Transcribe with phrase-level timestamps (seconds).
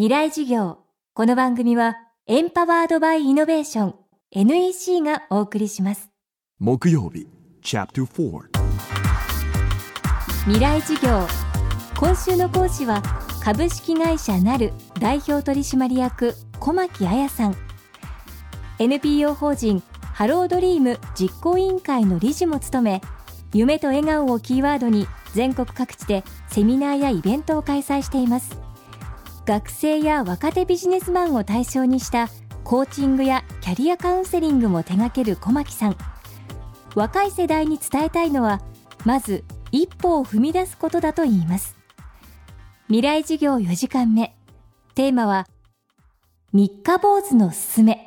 [0.00, 0.78] 未来事業。
[1.12, 1.94] この番組は
[2.26, 3.94] エンパワードバイイノベーション
[4.30, 6.08] NEC がお送りします。
[6.58, 7.26] 木曜日
[7.60, 8.40] チャプター
[10.44, 11.26] 未来事業。
[11.98, 13.02] 今週の講師は
[13.44, 17.56] 株式会社なる代表取締役小牧彩さん。
[18.78, 19.82] NPO 法人
[20.14, 23.02] ハロードリーム実行委員会の理事も務め
[23.52, 28.69] 夢と笑顔をキーワードに全国各地でセミナーやイベントを開催しています
[29.50, 32.28] 学生や若手ビジネスマンを対象にした
[32.62, 35.96] コーチングやキャリアカウンセリングも手掛ける小牧さん。
[36.94, 38.60] 若い世代に伝えたいのは
[39.04, 41.76] まず一歩を踏み出すことだといいます。
[42.86, 44.36] 未来事業4時間目。
[44.94, 45.48] テーマは
[46.52, 47.98] 三日坊主のすすめ。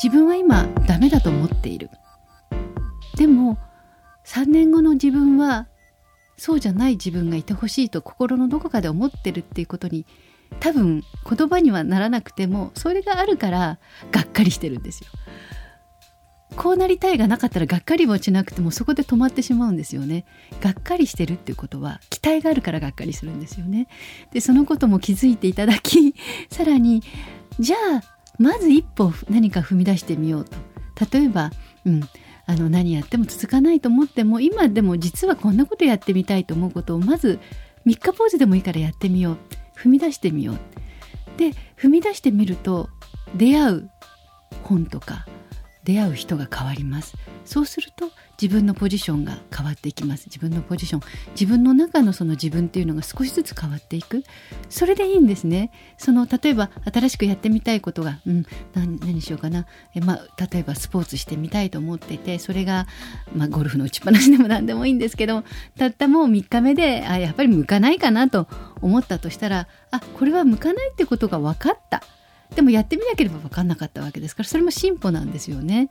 [0.00, 1.90] 自分は今ダメだと思っている。
[3.16, 3.58] でも
[4.28, 5.66] 3年後の自分は
[6.40, 10.06] そうじゃない自分がいてほしいと心のどこかで思ってるっていうことに
[10.58, 13.78] 多分言葉にはならなくてもそれがあるから
[14.10, 15.10] がっかりしてるんですよ。
[16.56, 20.24] こうなりたいがなかったらがっかりもしなくてもそこで止まってしまうんですよね。
[20.62, 23.86] がっかりしてるっていうことは期待があるからがっかりするんですよね。
[24.32, 26.14] でそのことも気づいていただき
[26.50, 27.02] さらに
[27.58, 28.02] じゃあ
[28.38, 30.56] まず一歩何か踏み出してみようと。
[31.12, 31.50] 例えば、
[31.84, 32.00] うん、
[32.50, 37.38] あの何やっても続かないと思っても今でも実はこんなことやってみたいと思うことをまず
[37.86, 39.36] 3日ポーズでもいいからやってみよう。
[39.78, 40.58] 踏み出してみよう。
[41.38, 42.90] で踏み出してみると
[43.36, 43.90] 出会う
[44.64, 45.26] 本とか
[45.84, 47.16] 出会う人が変わります。
[47.44, 50.26] そうすると自分のポジションが変わっていきます。
[50.26, 51.00] 自分のポジション。
[51.32, 54.22] 自分の中のその自分っていうのが少しずつ変わっていく。
[54.68, 55.70] それでいいんですね。
[55.98, 59.66] その例えば新しくやってみたいことが、うん、何何しようかな。
[59.94, 62.86] え、まあ、例えばスポーツしてみたいと思っていてそれが、
[63.34, 65.44] まあ、ゴルフの打ちっぱなしでも何でもいいんですけど
[65.78, 68.48] たったもう3日目であやっぱり向かないかなと
[68.80, 72.02] 思ったとしたらあこれは向かないってことが分かった。
[72.54, 75.90] でもやってみなければ分かんなかったわけですからそれも進歩なんですよね。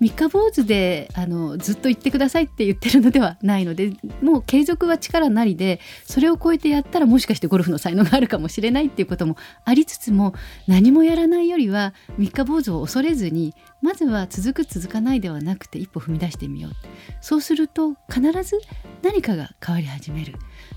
[0.00, 10.34] 三日坊主であのずっと言ってくださいって言ってるのではないのでもう継続は力なりでそれを超えてやったらもしかしてゴルフの才能があるかもしれないっていうこともありつつも
[10.66, 16.72] 何もやらないよりは三日坊主を恐れずにまずは続く続かないではなくて一歩踏み出してみよう
[17.20, 18.60] そうすると必ず
[19.02, 20.34] 何かが変わり始める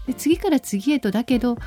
[0.08, 1.58] で次から次へとだけど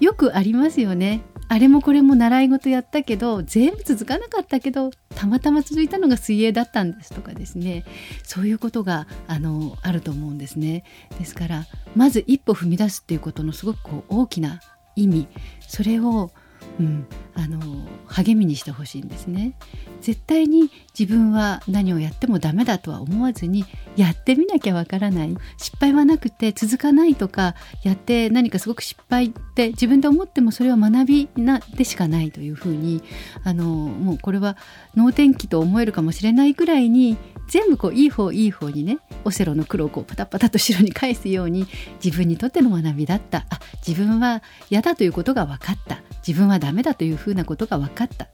[0.00, 1.22] よくありますよね。
[1.48, 7.84] あれもこれも習い事やったけど全部続かなかったけどたまたま続いたのが水泳だったんですとかですね。
[8.22, 10.84] そういうことがあのあると思うんですね。
[11.18, 11.66] ですから
[11.96, 14.60] まず一歩踏み出すっていうことのすごくこう大きな
[14.94, 15.28] 意味。
[15.60, 16.30] それを
[16.78, 17.60] うん、あの
[18.06, 19.54] 励みにしてほしいんですね。
[20.00, 23.64] 絶対に自分は何をやってもダメだとは思わずに
[23.96, 25.36] やってみなきゃわからない。
[25.58, 27.54] 失敗はなくて続かないとか
[27.84, 33.02] やって何かすごく失敗って自分で思ってもそれは学びなでしかないというふうに
[33.44, 34.56] あのもうこれは
[34.94, 37.16] 能天気と思えるかもしれないぐらいに
[37.48, 41.66] 全部こういい方いい方にねオセロの黒をこうパタパタと後ろに返すように
[42.02, 43.44] 自分にとっての学びだった。
[43.50, 46.02] あ自分は嫌だということが分かった。
[46.26, 48.28] 自分はダメだというふうなことが分かった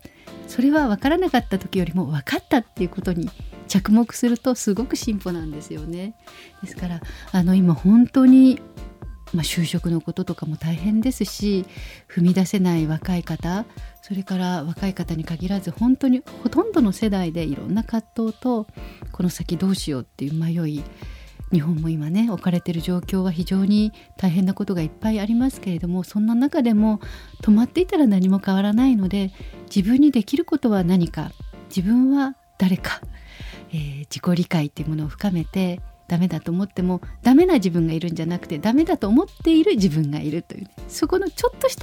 [0.47, 3.29] それは分からなかった時よりも分かったっていうことに
[3.69, 6.15] 着目するとすごく進歩なんですよね。
[6.63, 7.01] ですから
[7.33, 8.61] あの今本当に
[9.33, 11.67] まあ、就職のこととかも大変ですし
[12.09, 13.65] 踏み出せない若い方
[14.01, 18.69] それから若い方に限らず本当にほとんどの世代でいろんな葛藤と
[19.11, 20.85] この先どうしようっていう迷い
[21.53, 27.01] 日本も今ね置かれている状況は非常に大変なことがいっぱいありますけれどもそんな中でも
[27.43, 29.33] 止まっていたら何も変わらないので
[29.75, 31.31] 自分にできることは何か
[31.69, 33.01] 自分は誰か、
[33.71, 41.83] えー、自己理解っていうものを深めてダメだと思ってもダメな自分がいるんじゃなくてダメだと思っている自分がいるという、そこのちょっとした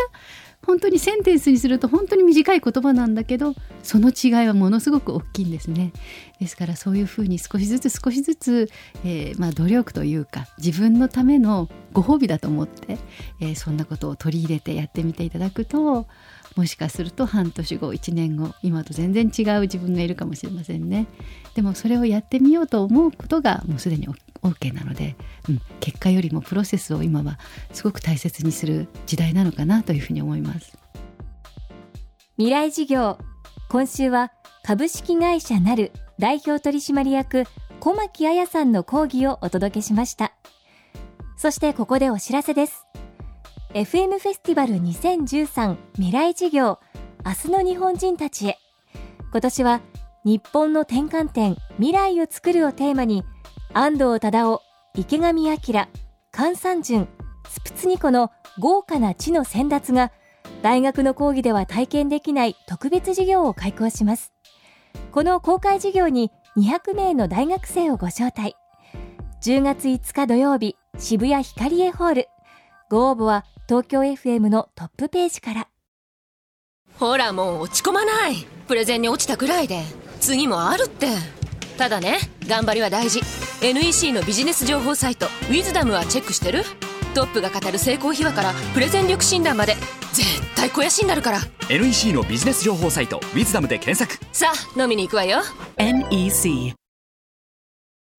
[0.65, 3.53] 本当にセンテンスにすると本当に短い言葉なんだけど
[3.83, 5.91] その違いはものすごく大きいんですね。
[6.39, 8.69] ですからそういうふうに少しずつ少しずつ、
[9.05, 12.97] えー、まあ、努力というか自分のためのご褒美だと思って、
[13.39, 16.07] えー、そんなことを取り入れてやってみていただくと
[16.55, 21.07] もしかすると半年後1年後今と全然違う自分がいるかもしれませんね。
[21.55, 24.07] でもそれをやってみようと思うことがもうすでに
[24.43, 25.15] OK なので、
[25.49, 27.39] うん、結果よりもプロセスを今は
[27.71, 30.77] すごく大切にする時代なのかなというふうに思います。
[32.37, 33.17] 未来事業。
[33.69, 34.31] 今週は
[34.63, 37.45] 株式会社なる代表取締役
[37.79, 40.33] 小牧彩さんの講義をお届けしました。
[41.37, 42.85] そしてここでお知らせです。
[43.73, 46.79] FM フェスティバル2013未来事業
[47.25, 48.57] 明日の日本人たちへ。
[49.31, 49.81] 今年は
[50.23, 53.23] 日本の転換点未来を作るをテーマに
[53.75, 54.59] 安藤忠雄
[54.95, 55.89] 池上彰
[56.31, 57.07] 菅三淳
[57.49, 58.29] スプツニコの
[58.59, 60.11] 豪華な地の先達が
[60.61, 64.31] 大学の講義では体験できない特別授業を開講します
[65.11, 68.55] この公開授業に200名の大学生をご招待
[69.43, 72.27] 10月5日土曜日渋谷ヒカリエホール
[72.91, 75.67] ご応募は東京 FM のトップページから
[76.99, 79.81] ほらもう落ち込まないプレゼンに落ちたくらいで
[80.19, 81.07] 次もあるって
[81.77, 83.21] ただね頑張りは大事。
[83.61, 86.63] NEC のビジネス情報サイト「ウィズダムはチェックしてる？
[87.15, 89.75] トップが語る成功秘話からプレゼン力診断まで
[90.13, 91.39] 絶対肥やしになるから。
[91.69, 94.23] NEC のビジネス情報サイト「ウィズダムで検索。
[94.33, 95.41] さあ飲みに行くわよ。
[95.77, 96.73] NEC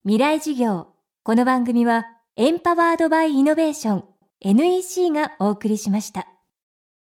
[0.04, 0.88] 未来授業。
[1.22, 2.04] この番組は
[2.36, 4.04] エンパワードバイイノベーション。
[4.40, 6.26] NEC がお送りしました